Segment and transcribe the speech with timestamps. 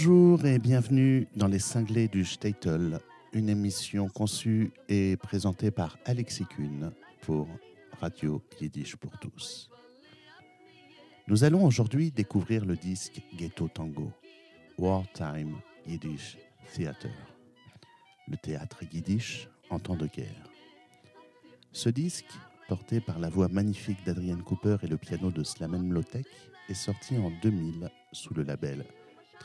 [0.00, 3.00] Bonjour et bienvenue dans les cinglés du Statel,
[3.32, 7.48] une émission conçue et présentée par Alexis Kuhn pour
[7.98, 9.68] Radio Yiddish pour tous.
[11.26, 14.12] Nous allons aujourd'hui découvrir le disque Ghetto Tango,
[14.78, 16.38] Wartime Yiddish
[16.72, 17.10] Theater,
[18.28, 20.48] le théâtre yiddish en temps de guerre.
[21.72, 22.30] Ce disque,
[22.68, 26.28] porté par la voix magnifique d'Adrienne Cooper et le piano de Slamen Mlotek,
[26.68, 28.84] est sorti en 2000 sous le label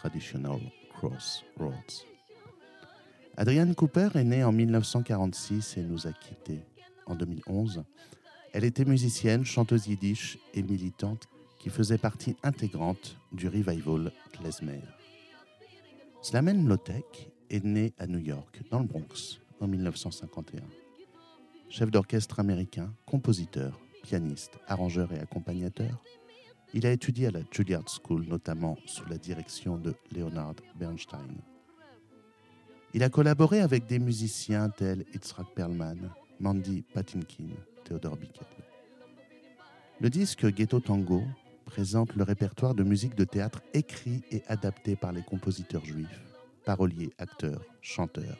[0.03, 2.03] Traditional Crossroads.
[3.37, 6.59] Adrienne Cooper est née en 1946 et nous a quittés
[7.05, 7.85] en 2011.
[8.51, 14.81] Elle était musicienne, chanteuse yiddish et militante qui faisait partie intégrante du revival klezmer.
[16.21, 20.63] Slamen Mlotek est né à New York, dans le Bronx, en 1951.
[21.69, 26.03] Chef d'orchestre américain, compositeur, pianiste, arrangeur et accompagnateur,
[26.73, 31.37] il a étudié à la Juilliard School, notamment sous la direction de Leonard Bernstein.
[32.93, 37.49] Il a collaboré avec des musiciens tels Itzrak Perlman, Mandy Patinkin,
[37.83, 38.45] Theodore Bickel.
[39.99, 41.23] Le disque Ghetto Tango
[41.65, 46.21] présente le répertoire de musique de théâtre écrit et adapté par les compositeurs juifs,
[46.65, 48.37] paroliers, acteurs, chanteurs,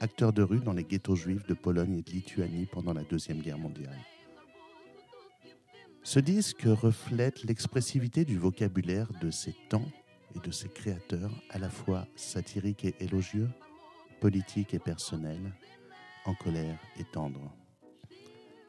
[0.00, 3.40] acteurs de rue dans les ghettos juifs de Pologne et de Lituanie pendant la Deuxième
[3.40, 3.98] Guerre mondiale.
[6.08, 9.84] Ce disque reflète l'expressivité du vocabulaire de ces temps
[10.34, 13.50] et de ses créateurs, à la fois satiriques et élogieux,
[14.18, 15.52] politiques et personnels,
[16.24, 17.52] en colère et tendres.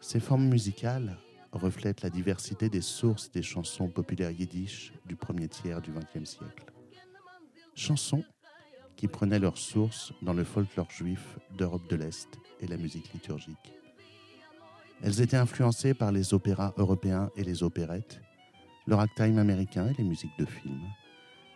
[0.01, 1.17] Ces formes musicales
[1.53, 6.65] reflètent la diversité des sources des chansons populaires yiddish du premier tiers du XXe siècle.
[7.73, 8.25] Chansons
[8.97, 13.78] qui prenaient leur source dans le folklore juif d'Europe de l'Est et la musique liturgique.
[15.01, 18.21] Elles étaient influencées par les opéras européens et les opérettes,
[18.85, 20.87] le ragtime américain et les musiques de films,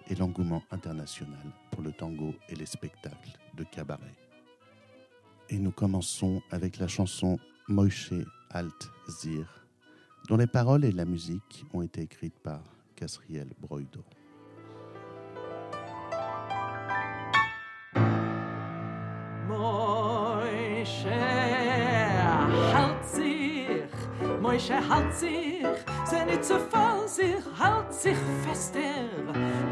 [0.10, 4.16] et l'engouement international pour le tango et les spectacles de cabaret.
[5.50, 7.38] Et nous commençons avec la chanson
[7.68, 9.68] Moïse Alt Zir,
[10.30, 12.62] dont les paroles et la musique ont été écrites par
[12.96, 14.04] Casriel Broido.
[24.54, 25.66] Moische halt sich,
[26.42, 26.60] zu
[27.08, 28.16] sich, halt sich
[28.46, 28.80] fester.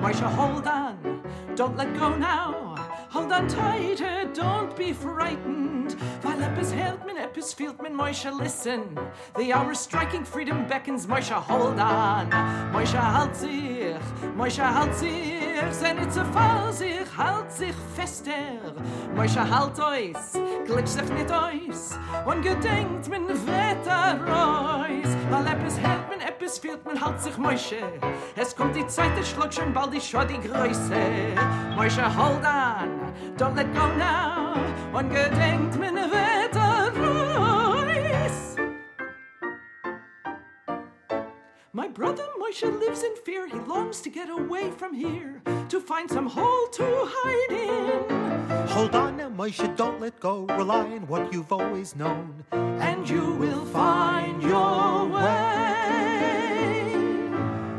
[0.02, 1.22] Moische hold on,
[1.56, 2.74] don't let go now.
[3.14, 5.96] Hold on tighter, don't be frightened.
[6.24, 8.98] Weil etwas hält min, etwas fehlt min, Moische listen.
[9.38, 12.28] The hour striking freedom beckons, Moische hold on.
[12.72, 14.00] Moische halt sich,
[14.36, 15.31] Moische halt sich,
[15.70, 18.32] sei nicht zu voll sich, halt sich fester.
[19.16, 20.14] Moische halt euch,
[20.66, 22.26] glitsch sich nicht euch.
[22.26, 25.12] Und gedenkt min Wetter reus.
[25.30, 27.78] Weil etwas hält min, etwas fehlt min, halt sich Moische.
[28.36, 30.96] Es kommt die Zeit, es schluckt schon bald die Schau die Größe.
[31.76, 34.56] Moische hold on, don't let go now.
[34.98, 36.61] Und gedenkt min Wetter
[41.92, 43.48] brother Moshe lives in fear.
[43.48, 48.68] He longs to get away from here, to find some hole to hide in.
[48.70, 50.46] Hold on now, Moshe, don't let go.
[50.46, 52.46] Rely on what you've always known.
[52.52, 55.66] And you will find your way.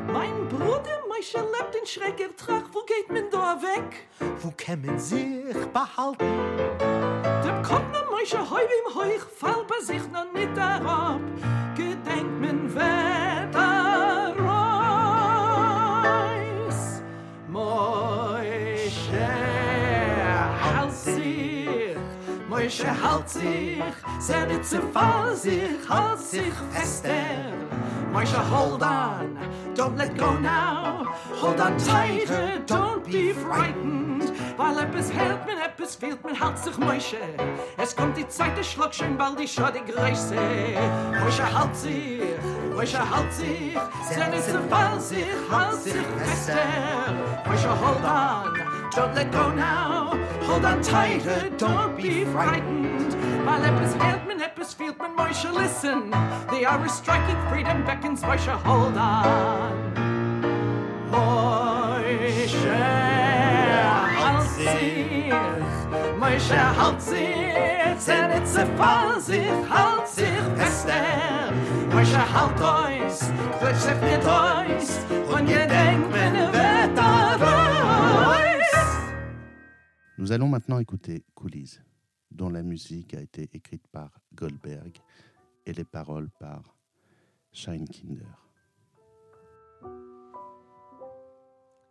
[0.08, 2.72] Mein Bruder Moshe lebt in schräger Tracht.
[2.72, 4.08] Wo geht man da weg?
[4.42, 6.32] Wo kämen sich behalten?
[7.44, 11.20] Dem kommt noch Moshe heu im Heuch, fall bei sich noch nicht herab.
[22.62, 23.82] Moshe halt sich,
[24.20, 27.10] sei nicht zu fall sich, halt sich fester.
[28.12, 29.36] Moshe hold on,
[29.74, 31.08] don't let go now,
[31.40, 34.32] hold on tighter, don't be frightened.
[34.56, 37.16] Weil etwas hält mir, etwas fehlt mir, halt sich Moshe.
[37.78, 40.36] Es kommt die Zeit, der Schluck schon bald die Schau die Größe.
[41.20, 42.22] Moshe halt sich,
[42.76, 43.76] Moshe halt sich,
[44.08, 46.54] sei nicht zu fall sich, halt sich fester.
[47.44, 48.61] Moshe hold on,
[48.94, 53.16] don't let go now, hold on tighter, don't be frightened.
[53.44, 56.10] My mir, etwas fehlt mir, Moshe listen.
[56.50, 59.72] The hour is striking, freedom beckons, Moshe hold on.
[61.10, 62.02] Moshe
[64.20, 65.32] halt sich,
[66.18, 71.52] Moshe halt sich, sei nicht zu fall sich, halt sich fester.
[71.90, 73.14] Moshe halt euch,
[73.78, 76.61] sich nicht euch, und ihr denkt, wenn ihr
[80.18, 81.80] Nous allons maintenant écouter Coulisses,
[82.30, 84.98] dont la musique a été écrite par Goldberg
[85.64, 86.76] et les paroles par
[87.52, 88.26] Scheinkinder.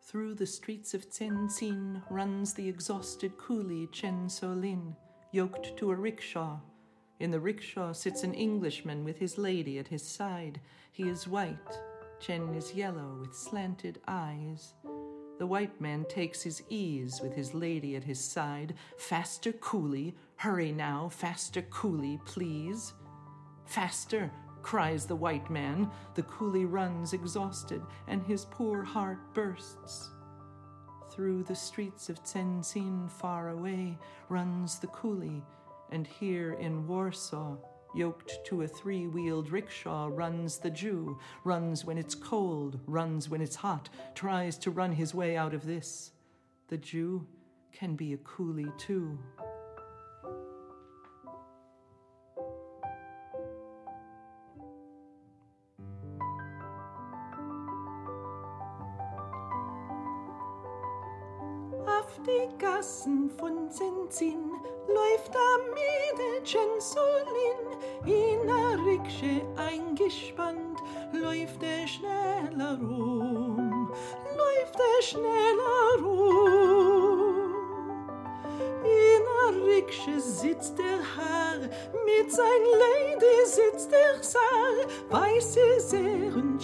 [0.01, 4.95] Through the streets of Tenzin runs the exhausted coolie Chen Solin,
[5.31, 6.59] yoked to a rickshaw.
[7.19, 10.59] In the rickshaw sits an Englishman with his lady at his side.
[10.91, 11.79] He is white.
[12.19, 14.73] Chen is yellow with slanted eyes.
[15.41, 18.75] The white man takes his ease with his lady at his side.
[18.99, 22.93] Faster, coolie, hurry now, faster, coolie, please.
[23.65, 25.89] Faster, cries the white man.
[26.13, 30.11] The coolie runs exhausted, and his poor heart bursts.
[31.09, 33.97] Through the streets of Tsensin far away,
[34.29, 35.41] runs the coolie,
[35.89, 37.55] and here in Warsaw,
[37.93, 43.41] yoked to a three wheeled rickshaw, runs the Jew, runs when it's cold, runs when
[43.41, 46.11] it's hot, tries to run his way out of this.
[46.67, 47.27] The Jew
[47.71, 49.17] can be a coolie too.
[61.87, 64.51] Auf die Gassen von Senzin
[64.93, 67.61] läuft am Mädchen Solin,
[68.05, 70.79] in a Riksche eingespannt,
[71.13, 73.91] läuft er schneller rum,
[74.37, 77.51] läuft er schneller rum.
[78.83, 81.59] In a Riksche sitzt der Herr,
[82.05, 86.61] mit sein Lady sitzt der Saar, weiße sehr und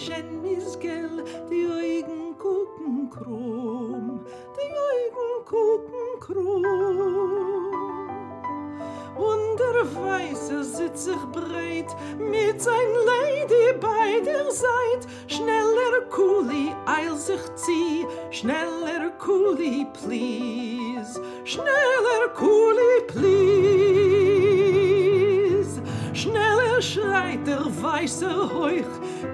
[0.58, 4.26] ist gell, die Augen gucken krumm,
[4.56, 6.87] die Augen gucken krumm.
[9.80, 15.06] Und der Weiße sitzt sich breit, mit sein Lady bei der Seite.
[15.26, 21.20] Schneller, Kuli, eil sich zieh, schneller, Kuli, please.
[21.44, 23.28] Schneller, Kuli, please.
[26.12, 28.86] Schneller schreit der Weiße heuch,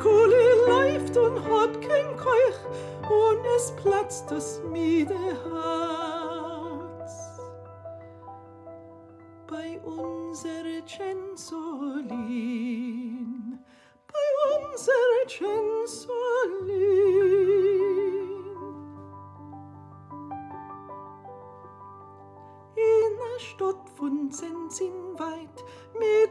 [0.03, 2.61] Kuli läuft und hat kein Keuch,
[3.09, 5.17] und es platzt das Miede.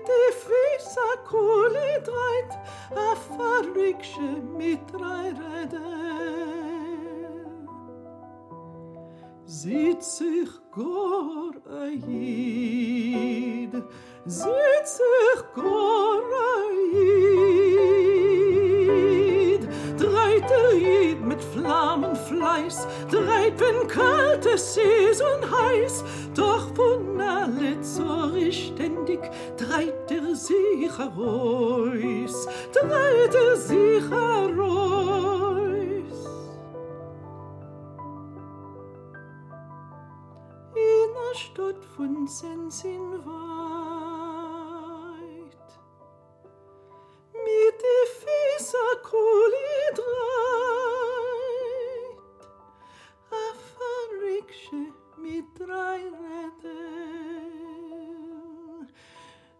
[0.08, 2.52] De Füße Kohle dreit,
[2.96, 6.44] a Verrücksche mit drei Rädern.
[9.46, 13.74] Sieht sich gar a Jid,
[14.26, 16.62] sieht sich gar a
[16.94, 17.24] Jid.
[19.98, 26.04] Dreit der Jid mit Flammenfleiß, dreit, wenn kalt es ist und heiß,
[26.36, 28.52] doch von alle Zorri
[29.04, 29.20] ständig
[29.58, 35.44] dreit er sich heraus, dreit er sich heraus.
[40.76, 43.40] in der Stadt von Sensin weit.
[47.34, 49.84] Mit die Füße Kuli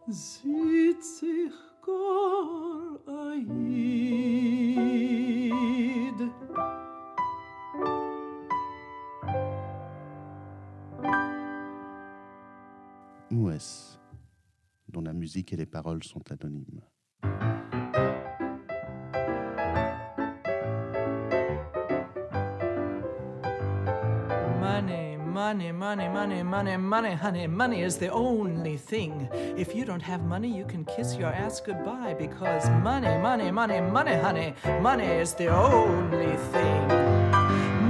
[0.09, 1.53] Zitzich
[13.54, 13.97] est-ce
[14.89, 16.81] dont la musique et les paroles sont anonymes?
[25.44, 27.47] Money, money, money, money, money, honey.
[27.47, 29.28] Money is the only thing.
[29.57, 33.81] If you don't have money, you can kiss your ass goodbye because money, money, money,
[33.81, 34.56] money, honey.
[34.80, 36.81] Money is the only thing.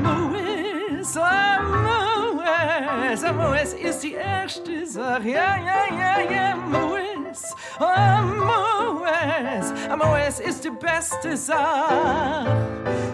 [0.02, 5.30] Moes, ah, Moes, ah, Moes ist die erste Sache.
[5.30, 12.48] Ja, ja, ja, ja, Moes, ah, Moes, Moes ist die beste Sache.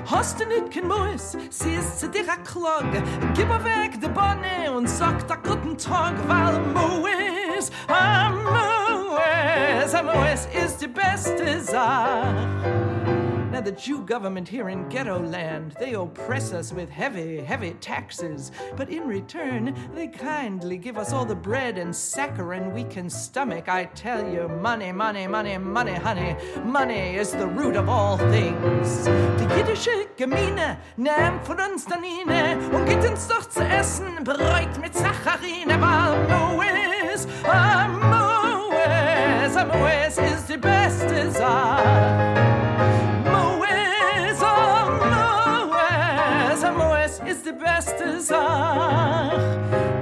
[0.05, 2.85] Hast du nicht kein Moes, sie ist zu dir a Klog.
[3.35, 7.71] Gib weg de Bonne und sag da guten Tag, weil Moes,
[8.33, 12.88] Moes, Moes ist die beste Sache.
[13.59, 18.53] Now, the Jew government here in ghetto land, they oppress us with heavy, heavy taxes.
[18.77, 23.67] But in return, they kindly give us all the bread and saccharin we can stomach.
[23.67, 26.37] I tell you, money, money, money, money, honey.
[26.63, 29.03] Money is the root of all things.
[29.37, 34.95] Die jiddische Gemeine nimmt von uns Danine und gibt uns doch zu essen, Brot mit
[34.95, 37.67] Sacharine, weil Moes, Moes,
[39.67, 42.28] Moes ist die beste Sache.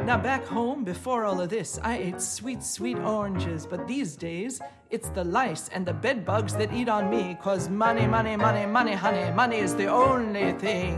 [0.07, 4.61] Now, back home, before all of this, I ate sweet, sweet oranges, but these days,
[4.91, 8.65] it's the lice and the bed bugs that eat on me, cause money, money, money,
[8.65, 10.93] money, honey, money is the only thing.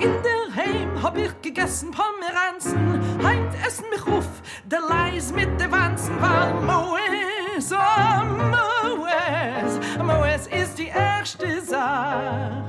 [0.00, 5.70] In der Heim hab ich gegessen Pomeranzen, heint essen mich ruf, der Leis mit de
[5.70, 12.62] Wanzen war Moes, oh Moes, Moes ist die erste Sache.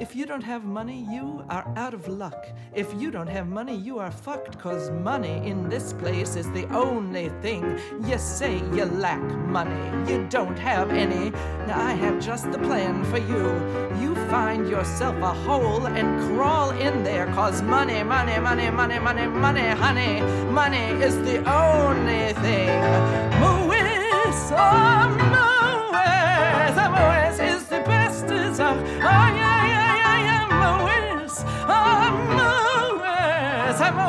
[0.00, 2.46] If you don't have money, you are out of luck.
[2.74, 6.66] If you don't have money, you are fucked, cause money in this place is the
[6.74, 7.78] only thing.
[8.06, 11.28] You say you lack money, you don't have any.
[11.66, 13.44] Now I have just the plan for you.
[14.00, 19.26] You find yourself a hole and crawl in there, cause money, money, money, money, money,
[19.26, 22.70] money, honey, money is the only thing.
[23.38, 25.39] Moes, oh,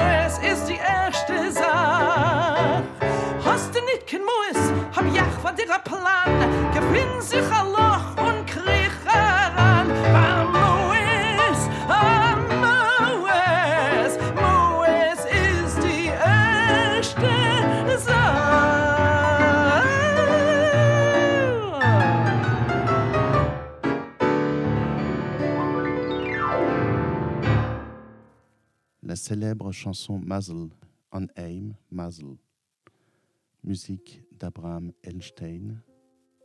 [0.01, 2.83] Moes, ist die erste Sache.
[3.45, 8.10] Hast du nicht kein Moes, hab ich von dir ein Plan, gewinn sich ein Loch
[29.31, 30.67] célèbre chanson Mazel,
[31.13, 32.35] On Aim, Mazel,
[33.63, 35.81] musique d'Abraham Einstein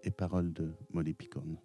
[0.05, 1.59] et paroles de Molly Picon.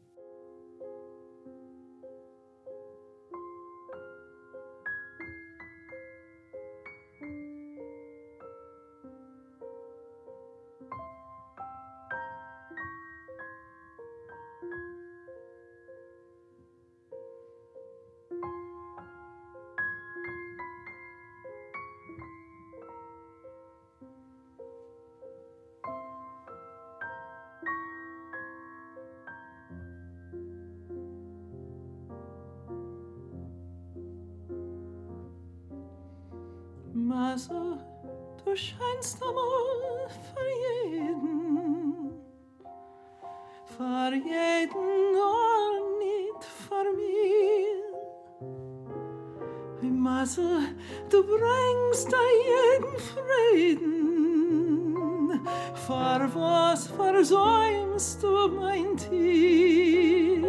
[37.12, 37.78] Masse,
[38.46, 40.52] du scheinst einmal für
[40.88, 42.10] jeden,
[43.66, 47.84] für jeden und nicht für mir.
[49.82, 50.52] Wie Masse,
[51.10, 54.16] du bringst da jeden Frieden,
[55.86, 60.48] für was versäumst du mein Tier?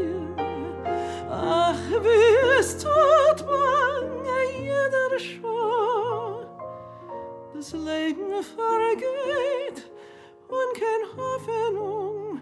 [1.29, 3.92] Ach, wie es tut bange
[7.73, 9.91] Leben vergeht
[10.49, 12.41] und kein Hoffnung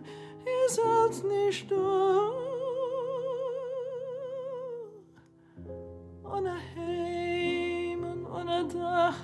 [0.67, 2.33] ist als nicht da.
[6.25, 9.17] Ohne Heim und ohne Dach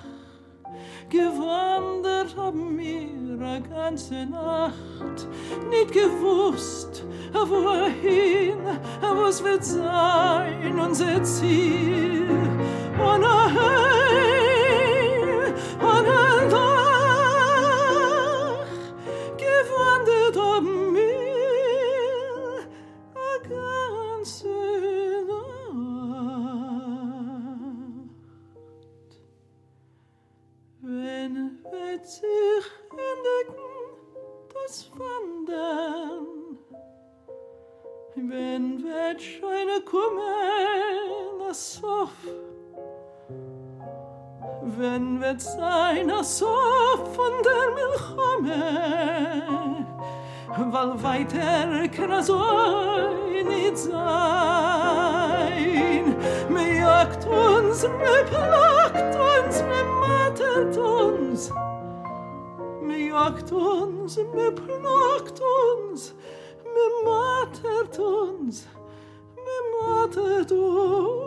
[1.09, 5.27] gewandert haben wir a ganze Nacht,
[5.69, 8.59] nicht gewusst, wohin,
[9.01, 12.27] was wird sein unser Ziel.
[12.99, 13.86] Ohne Heim,
[38.57, 38.77] În
[39.17, 42.15] scheine eine kummen asof
[44.77, 48.61] Wenn wird sein asof von der Milchome
[50.71, 54.05] Weil weiter kann azoi nicht sein.
[56.49, 61.51] Me jagt uns, me plagt uns, me matet uns.
[62.81, 66.15] Me jagt uns, me plagt uns,
[67.05, 68.67] matert uns,
[69.35, 71.26] mir matert uns.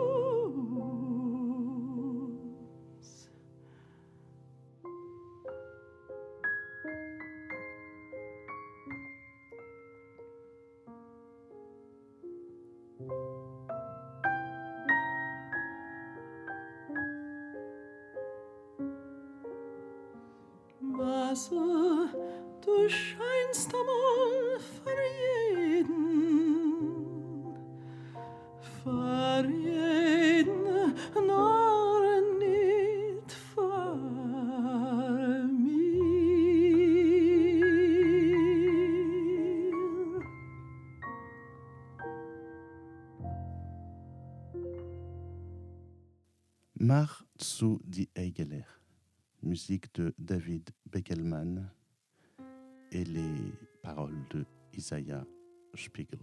[49.69, 51.69] de David Beckelman
[52.91, 53.53] et les
[53.83, 55.23] paroles de Isaiah
[55.75, 56.19] Spiegel.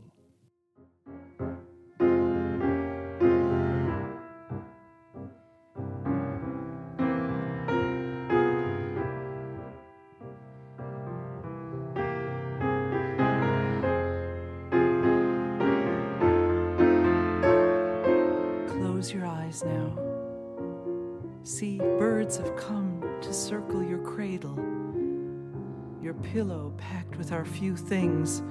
[26.33, 28.43] Pillow packed with our few things.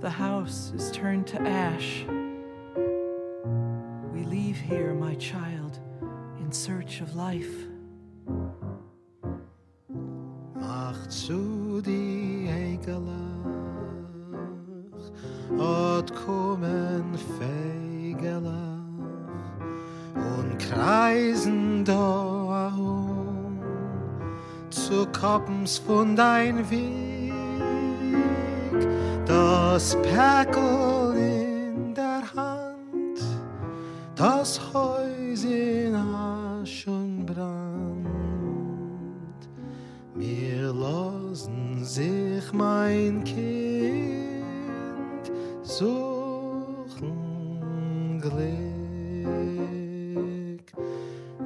[0.00, 2.04] The house is turned to ash.
[4.12, 5.80] We leave here, my child,
[6.38, 7.56] in search of life.
[10.54, 13.46] Mach zu die Eigelach,
[15.58, 18.52] od kommen Feigelach
[20.14, 23.16] und kreisen da herum
[24.68, 27.05] zu Koppens von dein Weg,
[29.36, 33.20] das Päckel in der Hand,
[34.14, 38.06] das Haus in Asch und Brand.
[40.14, 44.46] Mir lassen sich mein Kind
[45.62, 45.98] suchen
[48.22, 48.36] Glück.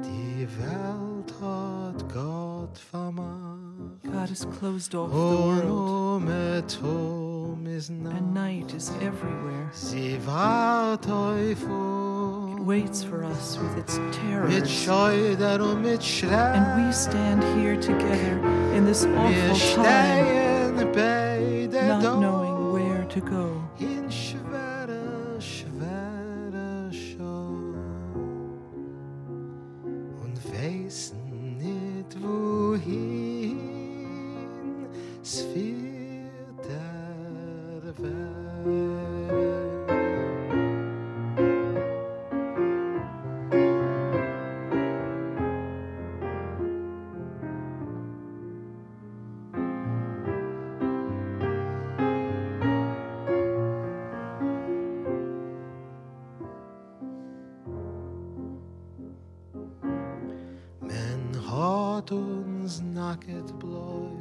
[0.05, 3.51] Die Welt hat Gott vermacht.
[4.03, 5.50] God has closed off the oh,
[8.81, 9.69] is everywhere.
[9.73, 11.57] Sie wart euch
[12.57, 14.87] It waits for us with its terrors.
[16.45, 18.39] And we stand here together
[18.73, 20.75] in this awful time,
[21.71, 23.61] not knowing where to go.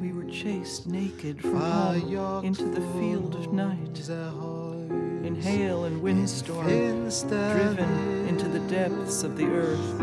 [0.01, 6.67] We were chased naked from home into the field of night, in hail and windstorm,
[6.67, 10.01] driven into the depths of the earth.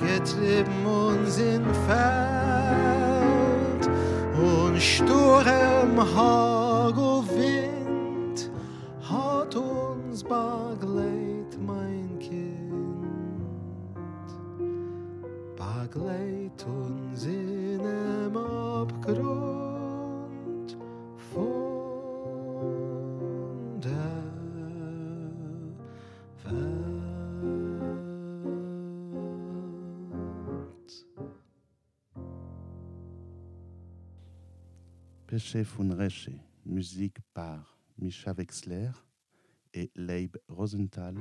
[0.00, 3.08] getrieben uns in Feld
[4.36, 5.98] und Sturm,
[35.56, 36.30] Funreche,
[36.66, 38.90] musique par Misha Wexler
[39.72, 41.14] et Leib Rosenthal,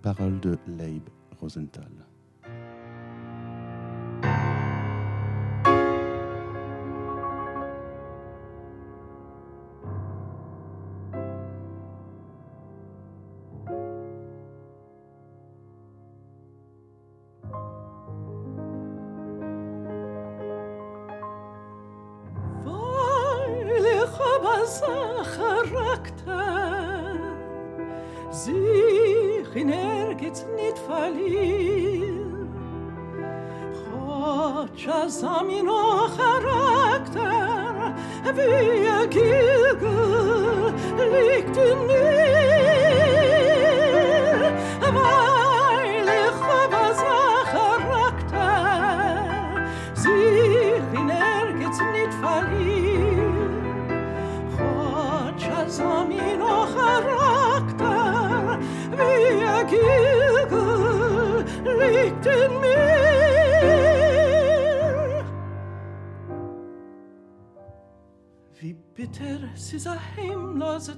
[0.00, 1.02] paroles de Leib
[1.38, 2.09] Rosenthal.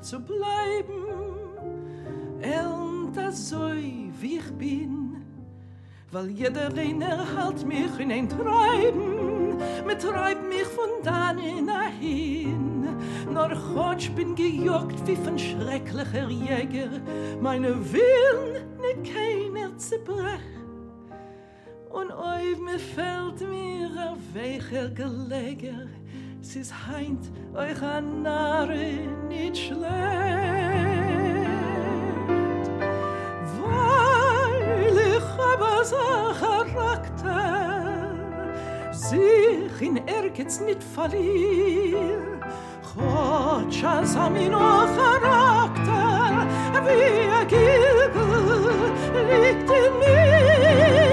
[0.03, 1.05] Zu bleiben,
[2.43, 3.73] und so
[4.21, 5.23] wie ich bin.
[6.11, 12.87] Weil jeder einer halt mich in ein Treiben, mit treibt mich von dann in hin.
[13.33, 16.91] Nur Gott bin gejuckt wie von schrecklicher Jäger,
[17.41, 20.41] meine Willen nicht keiner zerbrech.
[21.91, 25.87] Und oiv mir fällt mir a weicher Geleger,
[26.43, 29.87] es ist heint euch an Nare nicht schlecht.
[33.63, 35.97] Weil ich aber so
[36.41, 38.11] Charakter,
[38.93, 42.41] sich in Ergetz nicht verlier,
[42.93, 44.59] Chotsch als am in o
[44.99, 46.47] Charakter,
[46.85, 51.12] wie a Gilgel liegt in mir.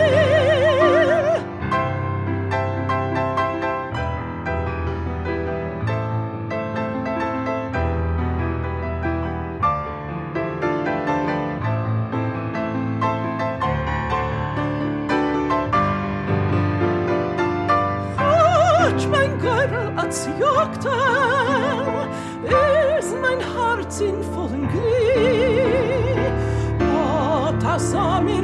[20.09, 22.07] Als Jagdteil,
[22.97, 26.17] ist mein Herz in vollen Glied.
[26.79, 28.41] Er oh, das sah mir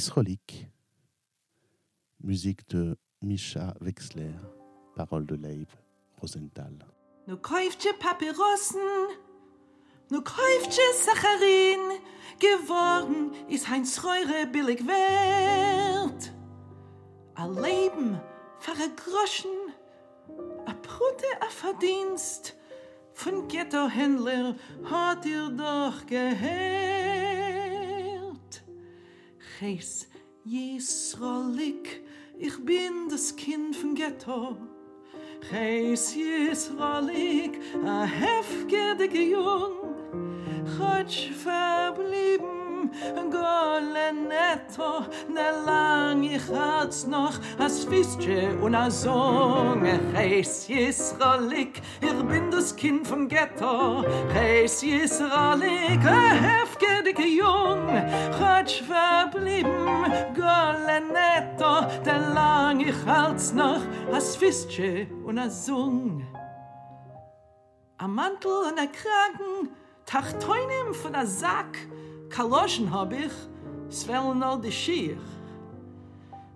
[0.00, 0.66] Yisrolik.
[2.24, 4.32] Musique de Misha Wexler.
[4.96, 5.68] Paroles de Leib
[6.22, 6.72] Rosenthal.
[7.26, 9.08] Nu kauftje Papyrossen,
[10.08, 12.00] nu kauftje Sacharin,
[12.38, 16.32] geworden ist Heinz Reure billig wert.
[17.34, 18.18] A Leben
[18.66, 19.58] a Groschen,
[20.64, 22.56] a Brute a Verdienst,
[23.12, 26.89] von Ghetto-Händler hat ihr doch gehört.
[29.60, 30.08] Gees
[30.42, 32.02] Jesrolik,
[32.38, 34.56] ich bin das Kind von Ghetto.
[35.50, 39.76] Gees Jesrolik, a heftige Jung.
[40.78, 42.59] Chodź verblieben,
[43.30, 49.82] gole netto, ne lang ich hat's noch, as wisstje und a Song.
[50.14, 54.04] Gees Jesrolik, ich bin das Kind vom Ghetto.
[54.32, 57.88] Gees Jesrolik, a heftige Jung.
[58.38, 66.26] Chodź verblieben, gole netto, ne lang ich hat's noch, as wisstje und a Song.
[67.98, 69.68] A Mantel und a Kragen,
[70.06, 71.78] Tachtoinim von a Sack,
[72.30, 73.32] Kaloschen hab ich,
[73.90, 75.18] swellen all de Schier.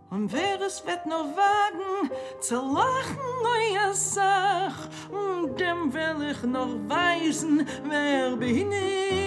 [0.08, 2.10] Und wer es wird noch wagen,
[2.40, 9.23] zu lachen euer Sach, und dem will ich noch weisen, wer bin ich.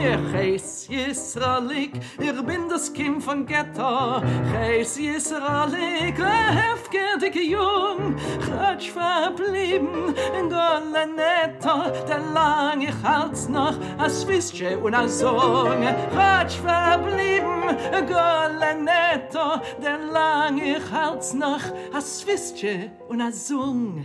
[0.00, 4.22] Geis Yisraelik, ich bin das Kind von Ghetto.
[4.50, 13.76] Geis Yisraelik, a heftige Jung, Chatsch verblieben in Gola Netto, der lang ich halt's noch,
[13.98, 15.82] as Wische und a Song.
[16.14, 21.60] Chatsch verblieben in Gola Netto, der lang ich halt's noch,
[21.92, 24.02] as Wische und a Song.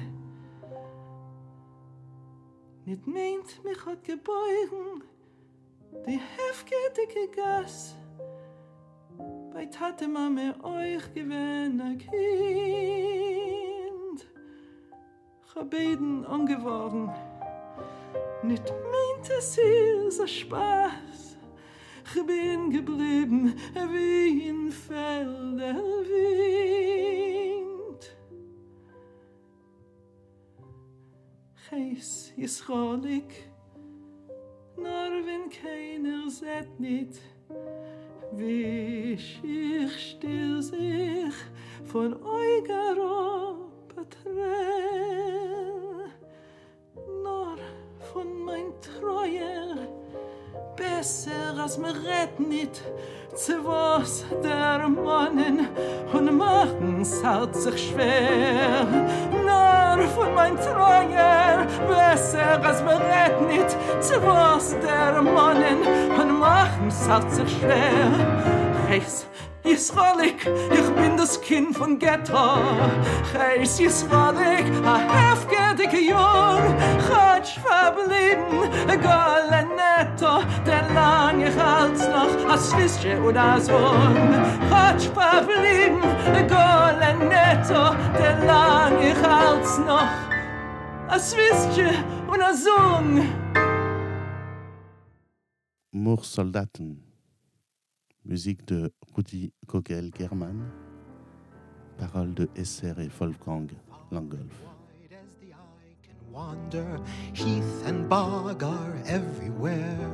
[2.86, 4.04] Nit meint mich hat
[6.06, 7.96] die heftige Gas.
[9.54, 12.16] Bei Tate Mame euch gewinn a Kind.
[15.70, 17.10] Beten angeworfen.
[18.44, 21.38] Nit meint es ist a Spaß.
[22.14, 23.56] Ich bin geblieben
[23.92, 26.96] wie in Felder Wind.
[31.70, 32.62] Geis is
[34.78, 37.20] Nur wenn keiner seht nit,
[38.32, 39.42] wie ich
[39.98, 41.34] still sich
[41.86, 43.56] von eurer
[43.88, 45.06] Patrell.
[47.24, 47.58] Nur
[48.14, 49.88] von mein Treuer,
[50.76, 52.82] besser als mir red nit,
[53.36, 55.68] zu was der Mannen
[56.14, 58.88] und machen's halt sich schwer.
[59.30, 63.70] Nur von mein Treuer, besser als red nit,
[64.02, 65.80] zu was der Mannen
[66.18, 68.75] und machen's halt sich schwer.
[68.88, 69.26] Reis
[69.64, 72.36] Yisraelik, ich bin das Kind von Ghetto.
[73.34, 76.62] Reis Yisraelik, a heftige Jung,
[77.08, 84.36] Chatsch verblieben, a golle Netto, der lang ich als noch a Swissche oder Sohn.
[84.70, 90.14] Chatsch verblieben, a golle Netto, der lang ich als noch
[91.08, 91.90] a Swissche
[92.32, 93.28] oder Sohn.
[95.92, 97.15] Mursoldaten.
[98.28, 100.66] Musique de Rudi Kogel-German.
[101.98, 103.70] Paroles de Esser et Wolfgang
[104.12, 104.66] Langhoff.
[106.32, 107.00] Wander,
[107.34, 110.12] heath and bog are everywhere.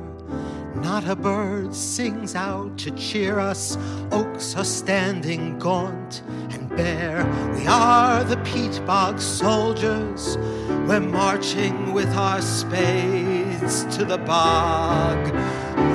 [0.76, 3.76] Not a bird sings out to cheer us.
[4.12, 7.24] Oaks are standing gaunt and bare.
[7.56, 10.36] We are the peat bog soldiers.
[10.86, 15.34] We're marching with our spades to the bog.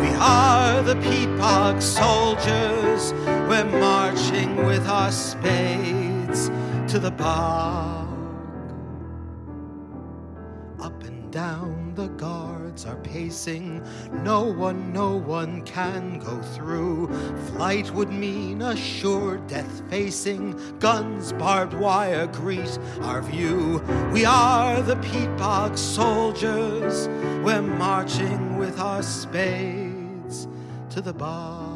[0.02, 3.14] We are the peat bog soldiers.
[3.50, 6.50] We're marching with our spades
[6.92, 8.08] to the bog.
[10.80, 12.08] Up and down the
[12.86, 13.84] are pacing.
[14.24, 17.08] No one, no one can go through.
[17.48, 20.56] Flight would mean a sure death facing.
[20.80, 23.80] Guns, barbed wire greet our view.
[24.12, 27.08] We are the peat bog soldiers.
[27.44, 30.48] We're marching with our spades
[30.90, 31.67] to the bog.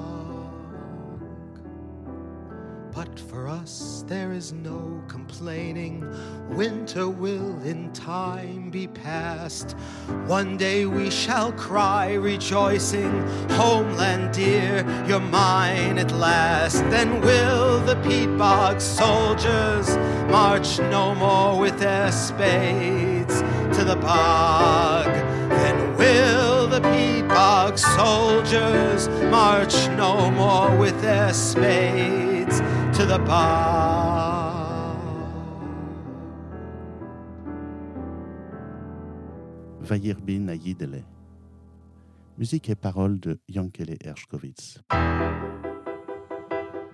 [2.93, 6.05] But for us, there is no complaining.
[6.49, 9.77] Winter will in time be past.
[10.27, 16.79] One day we shall cry, rejoicing, Homeland dear, you're mine at last.
[16.89, 19.95] Then will the peat bog soldiers
[20.29, 23.39] march no more with their spades
[23.77, 25.05] to the bog.
[25.49, 32.30] Then will the peat bog soldiers march no more with their spades
[33.01, 34.97] to the bog.
[39.81, 41.03] Vayirbin à Yidele.
[42.37, 44.79] Musique et paroles de Yankele Ershkovitz.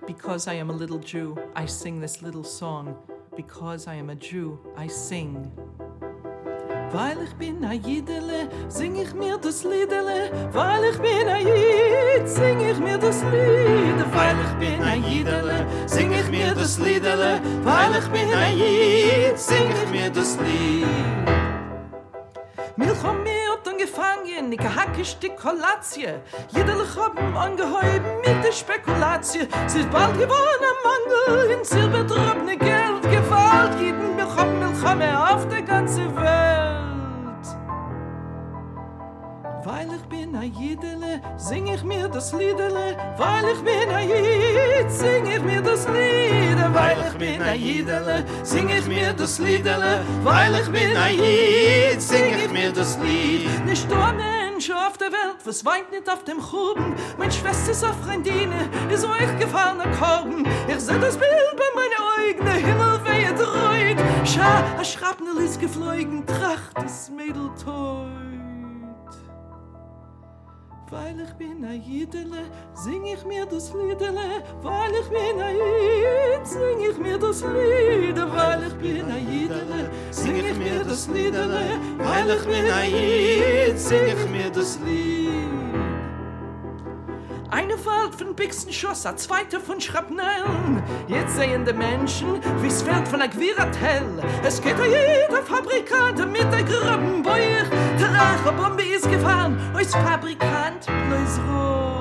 [0.06, 2.96] Because I am a little Jew, I sing this little song.
[3.36, 5.50] Because I am a Jew, I sing.
[6.90, 10.30] Weil ich bin a Jidele, sing ich mir das Liedele.
[10.52, 14.14] Weil ich bin a Jid, sing ich mir das Lied.
[14.14, 17.40] Weil ich bin a Jidele, sing ich mir das Liedele.
[17.62, 20.86] Weil ich bin a Jid, sing ich mir das Lied.
[22.76, 26.14] Milchom mir hat angefangen, ich hacke Stück Kolatie.
[26.48, 29.46] Jederlich haben angehäuben mit der Spekulatie.
[29.66, 33.78] Sie ist bald geworden am Mangel, in silbertrobne Geld gefällt.
[33.78, 36.67] Jeden Milchom, Milchom auf der ganzen Welt.
[39.68, 42.96] Weil ich bin a Jidele, sing ich mir das Liedele.
[43.18, 46.56] Weil ich bin a Jid, sing ich mir das Lied.
[46.72, 50.00] Weil ich bin a Jidele, sing ich mir das Liedele.
[50.24, 53.62] Weil ich bin a Jid, sing ich mir das Lied.
[53.66, 56.96] Nicht nur Mensch auf der Welt, was weint nicht auf dem Gruben.
[57.18, 60.46] Mein Schwester ist auf Freundine, ist euch gefallener Korben.
[60.66, 63.98] Ich seh das Bild bei meinen Augen, der Himmel weht reut.
[64.24, 68.27] Schau, a Schrapnel ist geflogen, tracht das Mädel teut.
[70.90, 74.42] Weil ich bin a Jidele, sing ich mir das Liedele.
[74.62, 78.16] Weil ich bin a Jid, sing ich mir das Lied.
[78.16, 81.60] Weil ich bin a Jidele, sing ich mir das Liedele.
[81.98, 85.28] Weil ich bin a Jid, sing ich mir das Lied.
[87.50, 90.82] Eine fällt von Bixenschuss, a zweite von Schrapnellen.
[91.06, 94.22] Jetzt sehen die Menschen, wie's fällt von a Gwiratel.
[94.42, 97.64] Es geht a jeder Fabrikant mit der Grabbenbeuer.
[97.98, 101.98] Der Rachebombe ist gefahren, als Fabrikant bloß ruhig.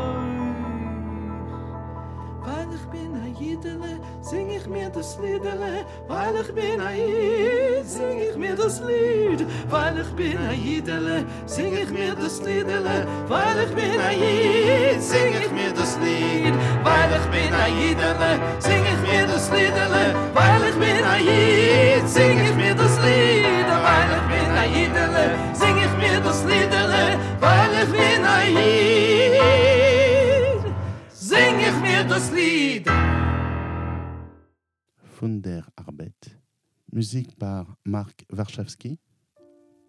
[2.46, 5.86] Weil ich bin a Jidele, sing ich mir das Liedele.
[6.08, 9.46] Weil ich bin a Jid, sing ich mir das Lied.
[9.70, 13.08] Weil ich bin a Jidele, sing ich mir das Liedele.
[13.28, 16.54] Weil ich bin a Jid, sing ich mir das Lied.
[16.84, 20.16] Weil ich bin a Jidele, sing ich mir das Liedele.
[20.36, 23.37] Weil ich bin a Jid, sing ich mir das Lied.
[24.74, 27.04] Jidele, sing ich mir das Liedele.
[27.40, 29.42] Weil ich bin a Jid,
[31.30, 32.88] sing ich mir das Lied.
[35.18, 36.22] Von der Arbeit.
[36.92, 39.00] Musique par Marc Warszawski.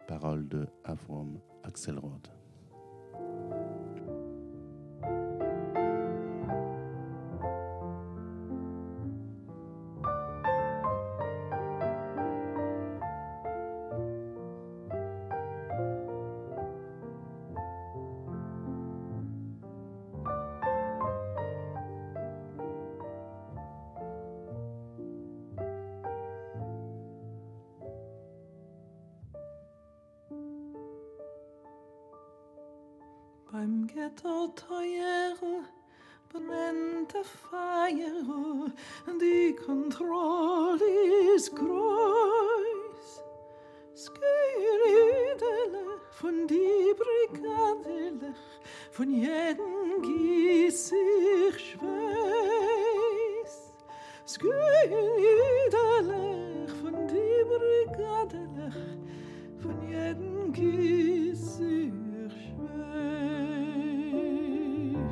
[0.07, 2.38] Paroles de Avrom Axelrod.
[34.09, 35.57] etter tøyere
[36.33, 38.71] brente feirer,
[39.21, 43.09] de kontrollis kreuz.
[44.05, 48.37] Skyrydelig von die brigadelig,
[48.93, 53.55] von jeden gissig schweiß.
[54.27, 55.29] Skyrydelig
[56.81, 58.77] von die brigadelig,
[59.61, 60.29] von jeden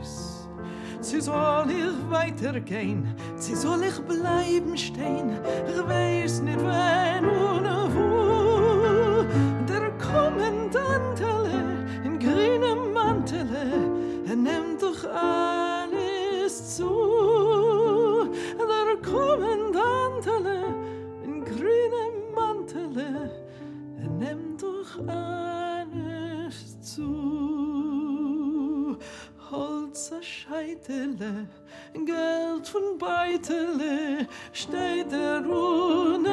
[0.07, 0.37] ich
[1.07, 5.38] sie soll ich weitergehen, sie soll ich bleiben stehen,
[5.69, 9.25] ich weiß nicht wann und wo.
[9.69, 13.73] Der Kommandantele in grünem Mantele,
[14.27, 18.31] er nimmt doch alles zu.
[18.59, 20.75] Der Kommandantele
[21.25, 23.31] in grünem Mantele,
[24.01, 27.36] er nimmt doch alles zu.
[30.07, 31.49] Holzer Scheitele,
[31.92, 36.25] Geld von Beitele, steht der unernemmt.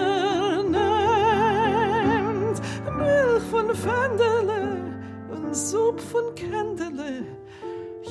[2.97, 4.77] Milch von Fendele
[5.31, 7.25] und Sup von Kendele,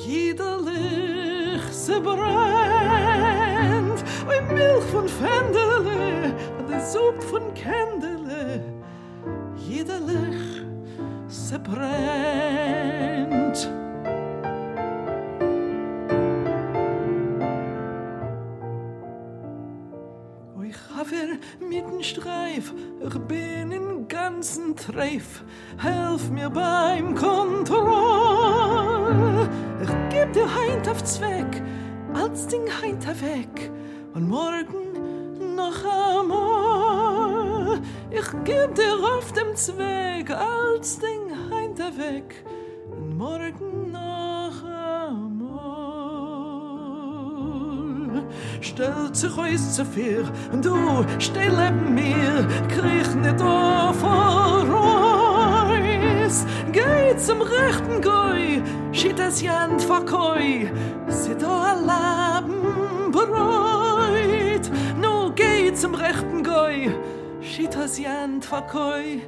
[0.04, 2.18] jederlich se brennt.
[4.28, 6.80] Oi Milch von Fendele und der
[7.22, 8.64] von Kendele,
[9.56, 10.64] jederlich
[11.28, 13.02] se brennt.
[21.12, 22.72] Habe mitten Streif,
[23.04, 25.44] ich bin in ganzen Treff,
[25.76, 27.86] helf mir beim Kontroll.
[29.82, 31.62] Ich geb dir heint auf Zweck,
[32.14, 33.70] als Ding heint weg,
[34.14, 37.82] und morgen noch einmal.
[38.10, 42.42] Ich geb dir auf dem Zweck, als Ding heint weg,
[42.90, 43.81] und morgen
[48.60, 50.76] Stellt sich uns zu viel, und du
[51.18, 54.02] steh neben mir, krieg nicht auf
[54.72, 54.72] Reus.
[56.72, 60.70] Geh zum rechten Goi, schiet das Jand verkoi,
[61.08, 64.70] sie da Laben bereut.
[65.00, 66.90] Nu geh zum rechten Goi,
[67.40, 69.20] schiet das Jand verkoi,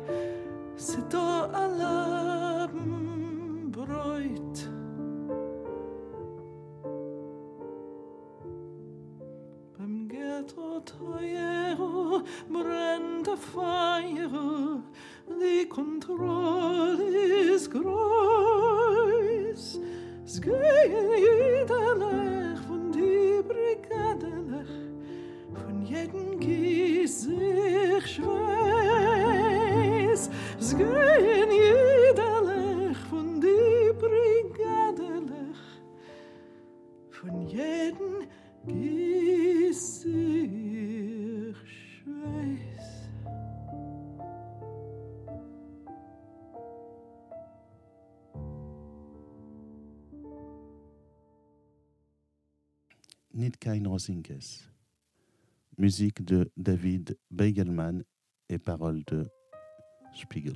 [0.76, 2.23] sie da Laben
[10.44, 14.82] Ghetto Teuer brennt der Feier,
[15.26, 17.84] die Kontrolle ist groß.
[20.26, 24.68] Es gehen jederlich von die Brigadelech,
[25.54, 28.60] von jedem Gesicht Schweiß.
[30.60, 35.62] Es gehen jederlich von die Brigadelech,
[37.10, 38.43] von jedem Gesicht
[53.34, 54.70] Nidkein Rosinkes.
[55.76, 58.04] Musique de David Beigelman
[58.48, 59.28] et paroles de
[60.14, 60.54] Spiegel.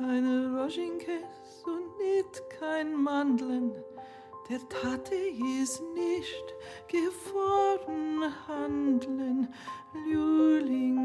[0.00, 3.72] Keine Roschinkes und nicht kein Mandeln.
[4.48, 6.54] Der Tate ist nicht
[6.88, 9.52] geworden handeln.
[9.92, 10.99] Lülinge,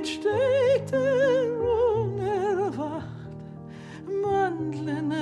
[0.00, 3.06] Er geht, steigt er und er wacht,
[4.22, 5.12] Mandeln,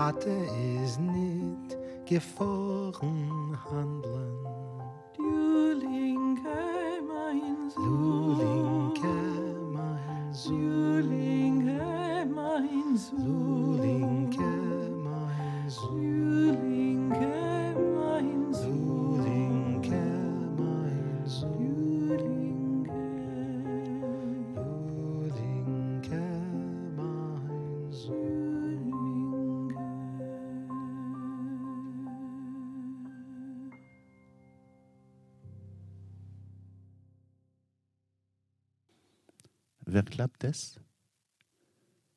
[0.00, 0.30] hatte
[0.82, 3.58] is nit gefahren.
[3.70, 3.99] han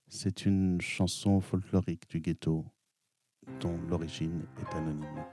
[0.08, 2.66] C'est une chanson folklorique du ghetto
[3.60, 5.26] dont l'origine est anonyme.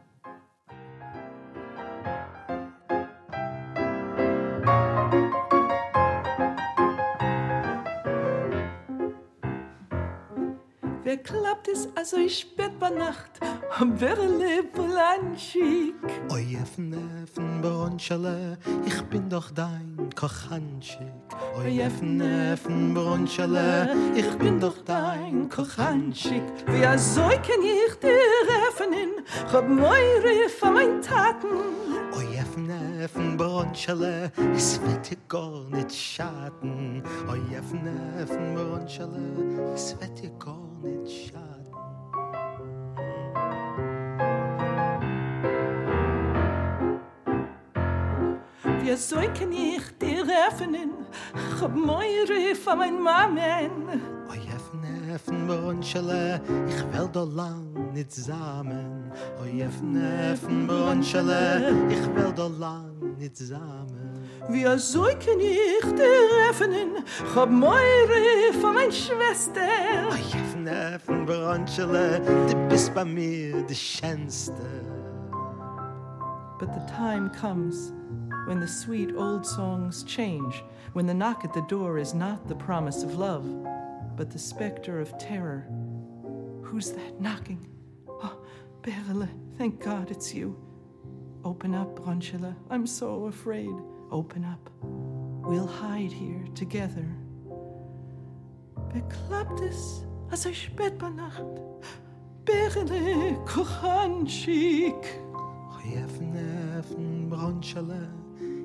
[11.04, 13.40] Wer klappt es also spät bei Nacht
[13.78, 15.94] am Berle Blanchik?
[16.30, 21.00] Oy Neffen Bronchele, ich bin doch dein Kochanschik.
[21.58, 26.42] Oy Neffen Bronchele, ich bin doch dein Kochanschik.
[26.66, 28.18] Wer soll kenn ich dir
[28.68, 29.24] öffnen?
[29.52, 31.48] Hab meure von mein Taten.
[32.16, 37.02] Oy Neffen Bronchele, es wird dir gar nicht schaden.
[37.30, 41.49] Oy Neffen Bronchele, es wird dir gar nicht schaden.
[48.90, 50.90] Wer soll kenn ich dir öffnen?
[51.60, 53.70] Hab meure von mein Mamen.
[54.28, 54.40] Oy
[54.82, 59.12] Neffen Bronchele, ich will da lang nicht zusammen.
[59.40, 64.26] Oy Neffen Bronchele, ich will da lang nicht zusammen.
[64.48, 67.04] Wer soll kenn ich dir öffnen?
[67.36, 69.60] Hab meure von mein Schwester.
[70.10, 72.20] Oy Neffen Bronchele,
[72.50, 74.52] du bist bei mir die Schönste.
[76.58, 77.92] But the time comes
[78.46, 80.62] when the sweet old songs change,
[80.92, 83.44] when the knock at the door is not the promise of love,
[84.16, 85.66] but the specter of terror.
[86.62, 87.66] Who's that knocking?
[88.08, 88.38] Oh,
[88.82, 90.56] Berle, thank God it's you.
[91.44, 92.54] Open up, Bronchilla.
[92.70, 93.74] I'm so afraid.
[94.10, 94.70] Open up.
[94.82, 97.06] We'll hide here together.
[98.92, 99.60] Beklappt
[100.30, 101.44] als spät bei Nacht.
[102.44, 105.20] Berle, Kochanschik.
[105.72, 108.08] Oy Neffen Bronchele,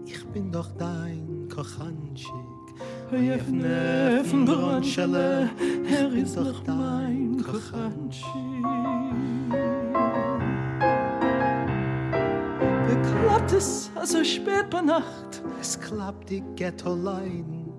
[0.06, 2.30] ich bin doch dein Kochanschik.
[3.12, 5.50] Oy Neffen Bronchele,
[5.90, 8.26] er ist doch mein Kochanschik.
[12.88, 17.70] Beklappt es, also spät bei Nacht, Es klappt die Ghetto-Leiden,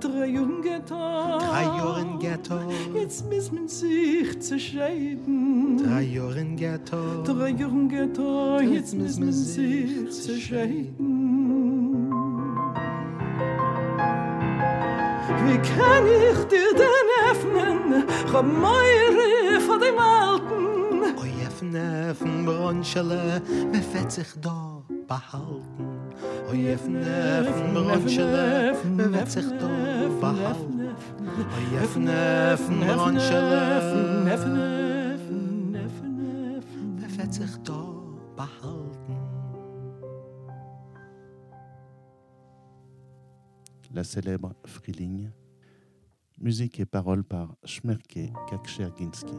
[0.00, 1.38] drei Junge da.
[1.38, 2.58] drei in Ghetto,
[2.94, 5.76] Jetzt müssen wir sich zu scheiden.
[5.78, 6.02] drei
[6.36, 7.22] in Ghetto.
[7.24, 10.38] Drei Junge da, jetzt müssen wir sich zu
[15.46, 18.04] Wie kann ich dir denn öffnen?
[18.30, 21.18] Komm meure von dem Alten.
[21.18, 25.88] Oi öffne von Bronschele, befett sich da behalten.
[26.50, 29.68] Oi öffne von Bronschele, befett sich da
[30.20, 30.80] behalten.
[31.56, 34.79] Oi öffne von Bronschele, befett sich da behalten.
[43.92, 45.30] La célèbre Freeling,
[46.38, 49.34] musique et paroles par Shmerke Kakcherginski.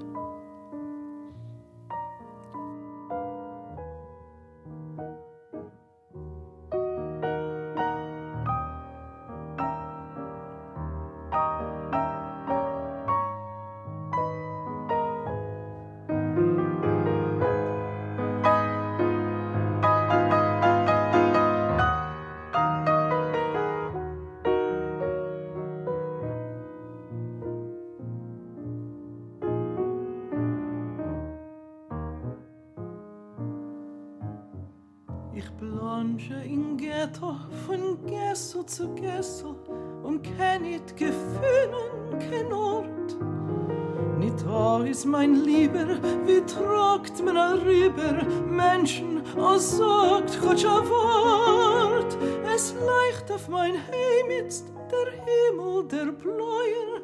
[55.84, 57.02] Der Bläuer.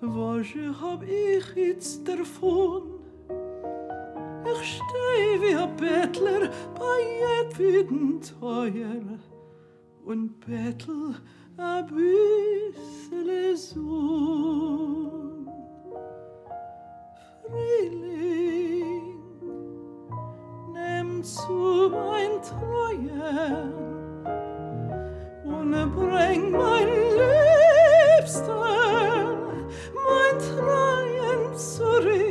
[0.00, 0.46] Was
[0.80, 2.82] hab ich jetzt davon?
[4.44, 6.98] Ich steh wie ein Bettler bei
[7.58, 9.18] jedem Teuer
[10.04, 11.16] und bettel
[11.56, 15.48] a bissele Sohn.
[17.42, 19.18] Frühling,
[20.72, 23.72] nimm zu mein Treue
[25.44, 27.45] und bring mein
[28.26, 28.56] Liebster,
[29.94, 32.25] mein Treuen zurück.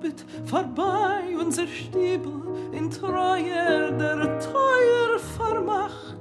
[0.00, 2.40] Arbeit vorbei, unser Stiebel
[2.72, 6.16] in Treuer der Teuer vermacht.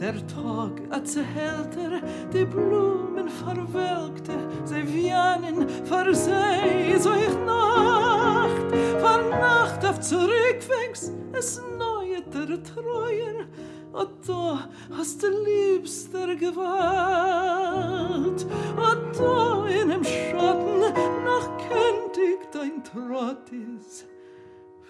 [0.00, 2.02] Der Tag hat zerhälter,
[2.32, 4.32] die Blumen verwelkte,
[4.64, 13.46] sie wienen vor sei, so ich Nacht, vor Nacht auf zurückwächst, es neue der Treuer,
[13.92, 16.66] und da hast du liebster gewahrt,
[18.76, 20.80] und da in dem Schatten
[21.24, 24.06] noch kennt ich dein Trottis,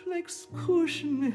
[0.03, 1.35] flex kuschen mich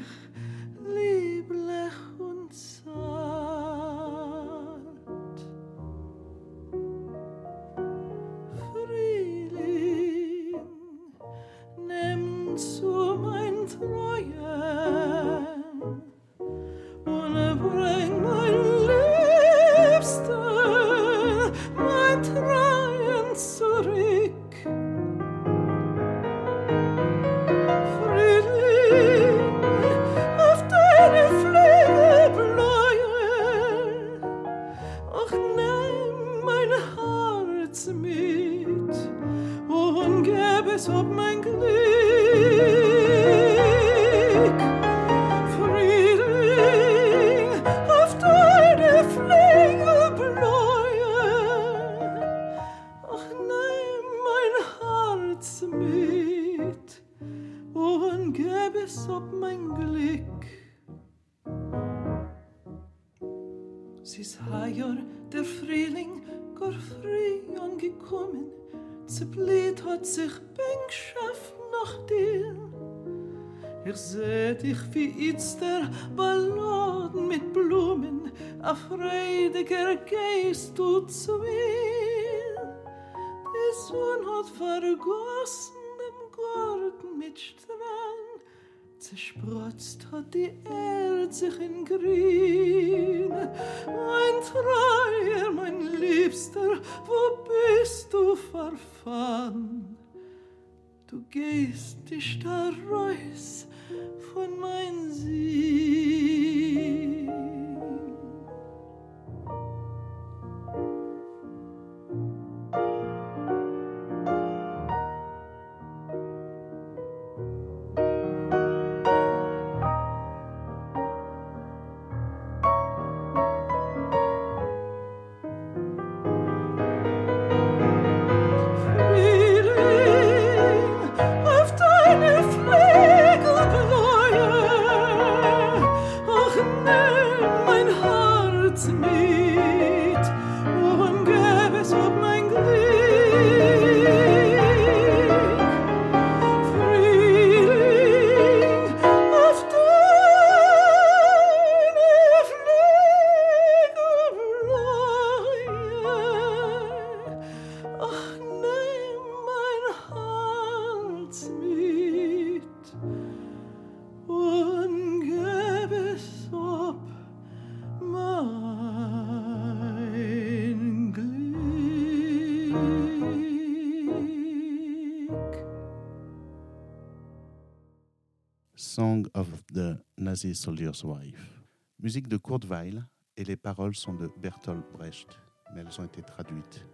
[180.34, 181.62] Nazi Soldier's Wife.
[182.02, 183.06] Musique de Kurt Weill
[183.36, 185.28] et les paroles sont de Bertolt Brecht,
[185.72, 186.84] mais elles ont été traduites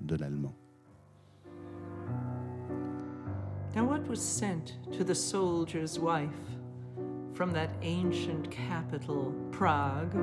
[0.00, 0.54] de l'allemand.
[3.74, 6.30] Now, what was sent to the soldier's wife
[7.34, 10.14] from that ancient capital, Prague?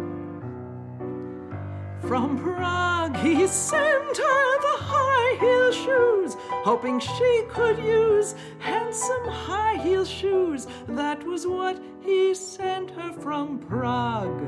[2.02, 9.78] From Prague, he sent her the high heel shoes, hoping she could use handsome high
[9.78, 10.66] heel shoes.
[10.88, 14.42] That was what he sent her from Prague.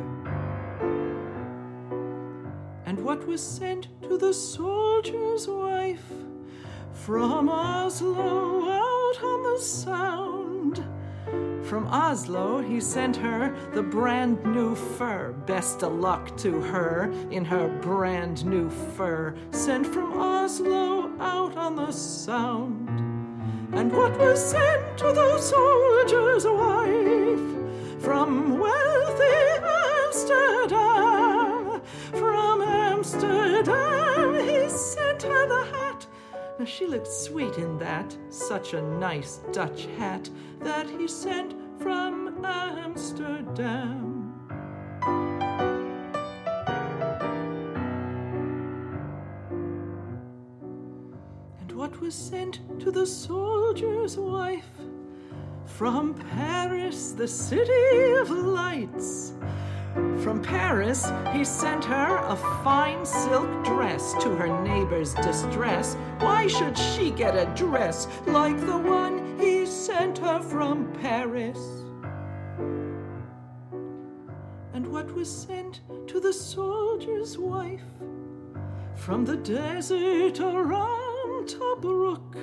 [2.85, 6.05] And what was sent to the soldier's wife
[6.93, 10.83] from Oslo out on the Sound?
[11.63, 15.33] From Oslo, he sent her the brand new fur.
[15.47, 19.35] Best of luck to her in her brand new fur.
[19.51, 22.84] Sent from Oslo out on the Sound.
[23.73, 29.59] And what was sent to the soldier's wife from wealthy
[30.05, 31.81] Amsterdam?
[32.11, 36.05] From Amsterdam, he sent her the hat.
[36.57, 42.45] Now she looked sweet in that, such a nice Dutch hat that he sent from
[42.45, 44.14] Amsterdam.
[52.01, 54.69] Was sent to the soldier's wife
[55.65, 59.33] from Paris, the city of lights?
[60.21, 65.95] From Paris, he sent her a fine silk dress to her neighbor's distress.
[66.19, 71.57] Why should she get a dress like the one he sent her from Paris?
[74.73, 77.81] And what was sent to the soldier's wife
[78.95, 81.04] from the desert around
[81.45, 82.35] Tobruk?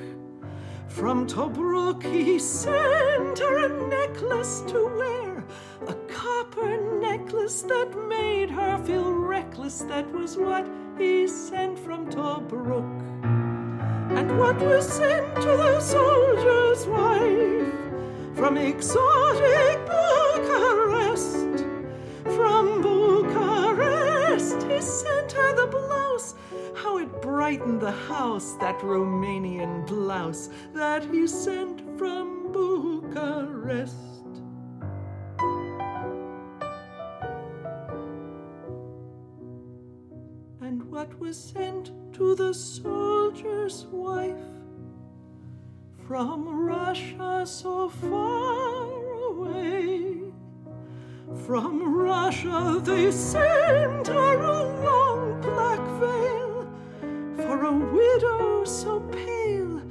[0.87, 5.45] From Tobruk, he sent her a necklace to wear,
[5.89, 9.81] a copper necklace that made her feel reckless.
[9.81, 10.67] That was what
[10.99, 13.03] he sent from Tobruk.
[14.17, 21.42] And what was sent to the soldier's wife from exotic Bucharest?
[27.53, 33.95] It brightened the house, that Romanian blouse that he sent from Bucharest.
[40.61, 44.49] And what was sent to the soldier's wife
[46.07, 48.87] from Russia so far
[49.31, 50.33] away?
[51.47, 56.42] From Russia they sent her a long black veil
[57.53, 59.83] for a widow so pale,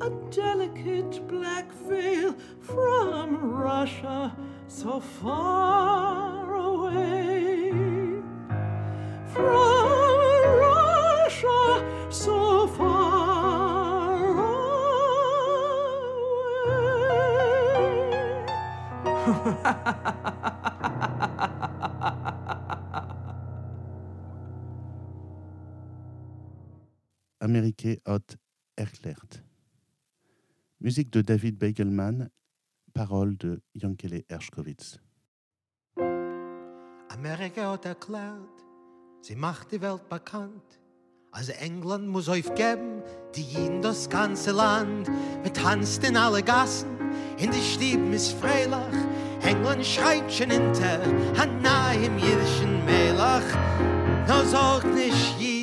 [0.00, 4.36] a delicate black veil from Russia
[4.66, 7.70] so far away.
[9.32, 9.88] From
[10.58, 14.24] Russia so far
[20.34, 20.40] away.
[27.54, 28.36] Amérique Hot
[28.74, 29.44] Erklert.
[30.80, 32.28] Musique de David Begelman,
[32.92, 34.98] paroles de Yankele Erschkowitz.
[37.10, 38.64] Amerika hat erklärt,
[39.20, 40.80] sie macht die Welt bekannt.
[41.30, 43.04] Also England muss aufgeben,
[43.36, 45.06] die Jeden das ganze Land.
[45.44, 46.98] Wir tanzt in alle Gassen,
[47.38, 48.98] in die Stieben ist Freilach.
[49.42, 51.00] England schreibt schon hinter,
[51.38, 53.46] an nahe im jüdischen Melach.
[54.26, 55.53] No sorgt nicht jeden,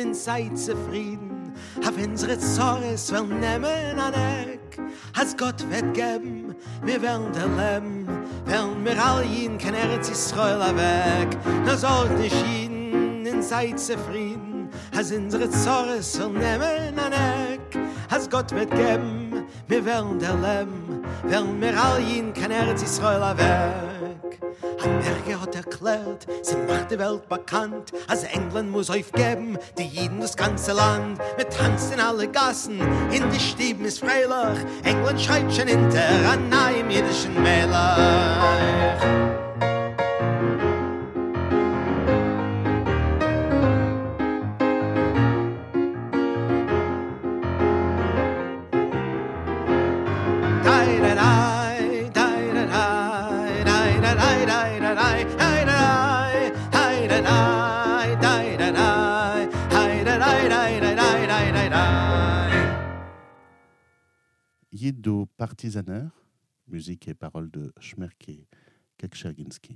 [0.00, 1.52] in seid zufrieden,
[1.84, 4.80] hab unsere Zorres vernehmen an Eck.
[5.18, 8.06] Als Gott wird geben, wir werden der Leben,
[8.46, 11.36] werden wir all jeden kein Erz Israel weg.
[11.66, 17.78] Na sollt nicht jeden, in seid zufrieden, als unsere Zorres vernehmen an Eck.
[18.10, 23.36] Als Gott wird geben, wir werden der Leben, werden wir all jeden kein Erz Israel
[23.36, 23.99] weg.
[24.82, 30.36] Amerika hat erklärt, sie macht die Welt bekannt, als England muss aufgeben, die Jeden das
[30.36, 31.18] ganze Land.
[31.36, 36.52] Wir tanzen in alle Gassen, in die Stieben ist Freilach, England schreit schon hinter an
[36.52, 39.49] einem jüdischen Melach.
[64.80, 66.08] Yido Partisaner,
[66.66, 68.46] musique et paroles de Schmerke
[68.96, 69.74] Kekcherginski.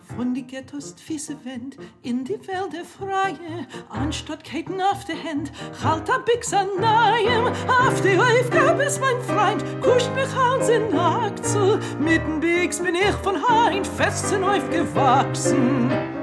[0.00, 5.52] Von die Ghettos fiese Wind in die Wälder freie, anstatt Keten auf der Hand,
[5.84, 10.88] halt a Bix an Neiem, auf die Aufgabe ist mein Freund, kuscht mich aus in
[10.90, 16.13] Nackt zu, mitten Bix bin ich von Hein fest in Euf gewachsen.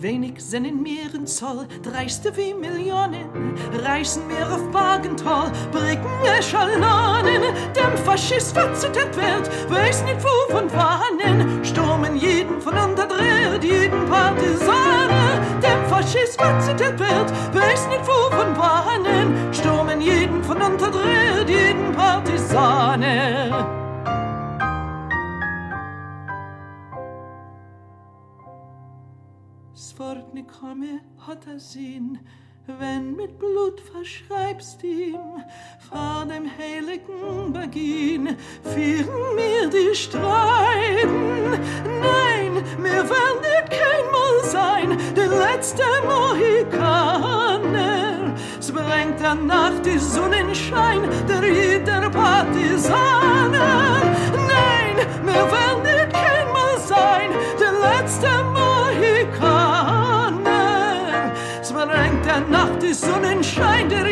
[0.00, 7.42] Wenig sind in mir in Zoll, dreiste wie Millionen, reißen mir auf Wagentoll, bricken Echalonen,
[7.74, 15.42] dem Faschist verzittert wird, weiß nicht wo von Fahnen, stürmen jeden von unterdreht, jeden Partisane,
[15.60, 23.87] dem Faschist verzittert wird, weiß nicht wo von Fahnen, stürmen jeden von unterdreht, jeden Partisane.
[30.48, 32.18] Komme, hat er sehen,
[32.78, 35.16] wenn mit Blut verschreibst ihm,
[35.88, 41.52] vor dem heiligen Beginn, führen mir die Streiten.
[42.00, 47.38] Nein, mir werden nicht keinmal sein, der letzte Mohikaner.
[48.58, 54.02] Es bringt dann nach die Sonnenschein, der jeder Partisaner.
[54.46, 55.87] Nein, mir werden
[62.94, 64.08] Sonnenschein, der.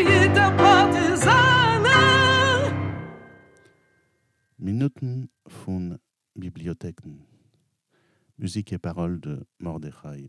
[4.67, 5.99] Minuten von
[6.35, 7.25] Bibliotheken.
[8.37, 10.29] Musique et paroles de Mordechai.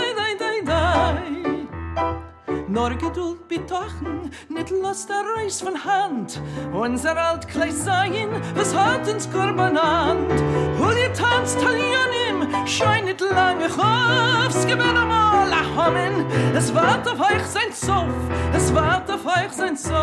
[2.71, 6.39] Nur Geduld betochen, nicht los der Reis von Hand.
[6.71, 10.31] Unser alt Kleid sein, was hat uns Korbanant?
[10.79, 16.25] Hol ihr tanzt Talionim, schein nicht lange Chofs, gewinn einmal a Hommen.
[16.55, 18.07] Es wart auf euch sein Sof,
[18.53, 19.93] es wart auf euch sein Sof.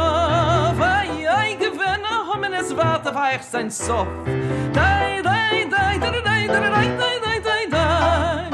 [0.78, 4.06] Ei, ei, gewinn a Hommen, es wart auf euch sein Sof.
[4.74, 8.50] Dei, dei, dei, dei, dei, dei, dei, dei, dei, dei, dei.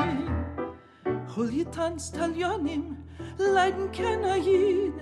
[1.34, 2.96] Hol ihr tanzt Talionim,
[3.38, 4.92] leiden keiner jed.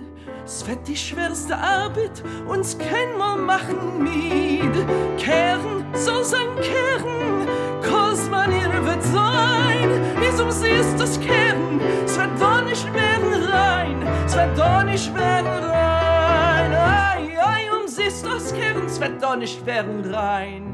[0.45, 4.73] Es wird die schwerste Arbeit, uns kein mal machen mied.
[5.17, 7.47] Kehren soll sein Kehren,
[7.81, 9.89] kos man ihr wird sein.
[10.19, 11.79] Wieso siehst das Kehren?
[12.05, 16.73] Es wird doch nicht werden rein, es wird doch nicht werden rein.
[16.73, 20.72] Ei, ei, um siehst das Kehren, es wird doch nicht werden rein.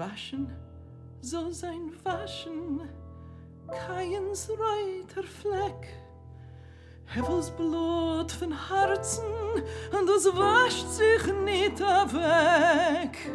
[0.00, 0.50] Waschen
[1.20, 2.80] soll sein Waschen,
[3.68, 5.88] keins reuter Fleck.
[7.04, 9.24] Hevels Blut von Herzen,
[9.92, 13.30] und es wascht sich nicht weg.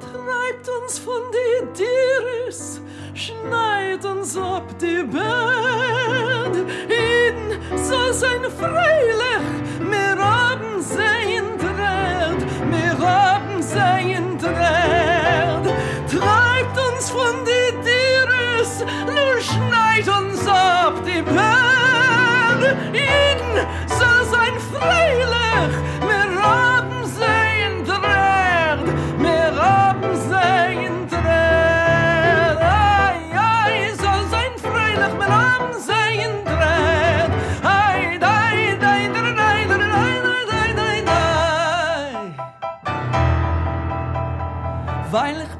[0.00, 2.80] Treibt uns von die Dieres,
[3.14, 6.56] schneit uns ab die Band.
[6.88, 9.46] Eden soll sein freilich,
[9.78, 12.42] wir haben sein Dreht,
[12.72, 13.33] wir haben
[13.74, 15.66] sein Dreht.
[16.08, 22.62] Treibt uns von die Dieres, nur schneit uns ab die Band.
[22.92, 23.54] Eden
[23.98, 25.72] soll sein freilich,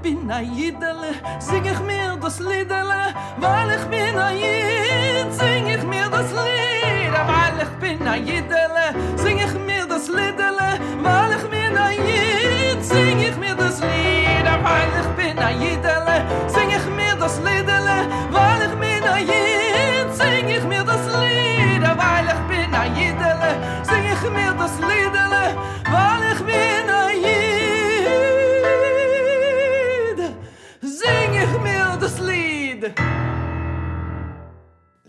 [0.05, 3.14] bin a Jidele, sing ich mir das Liedele.
[3.38, 7.14] Weil ich bin a Jid, sing ich mir das Lied.
[7.30, 8.63] Weil ich bin a Jidele,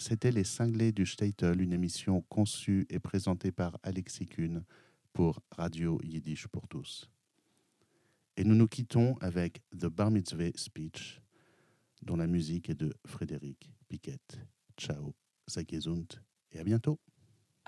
[0.07, 4.63] C'était Les Cinglés du Statel, une émission conçue et présentée par Alexis Kuhn
[5.13, 7.09] pour Radio Yiddish pour tous.
[8.37, 11.23] Et nous nous quittons avec The Bar Mitzvah Speech,
[12.03, 14.19] dont la musique est de Frédéric Piquet.
[14.77, 15.15] Ciao,
[15.49, 16.99] Zagezunt et à bientôt.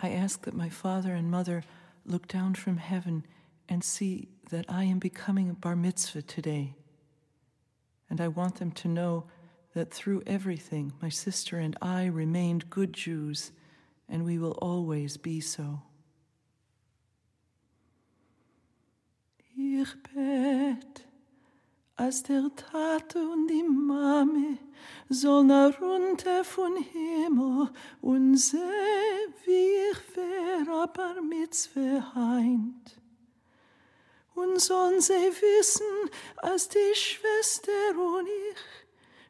[0.04, 1.64] I ask that my father and mother
[2.06, 3.24] look down from heaven
[3.68, 6.76] and see that I am becoming a bar mitzvah today.
[8.12, 9.26] And I want them to know
[9.78, 13.52] that through everything, my sister and I remained good Jews,
[14.10, 15.84] and we will always be so.
[19.56, 21.06] ich bett,
[21.96, 24.58] als der Tate und die Mame
[25.10, 27.70] sollen runter von Himmel
[28.02, 28.58] und seh,
[29.46, 31.54] wie ich wär aber mit
[32.16, 33.00] heint.
[34.34, 38.87] Und sollen sie wissen, als die Schwester und ich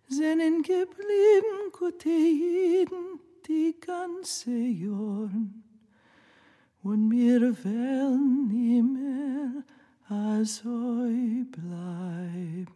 [0.07, 5.63] sind geblieben, gute Jeden, die ganze Jorn.
[6.83, 9.63] Und mir wollen nimmer
[10.07, 12.69] als eu bleib.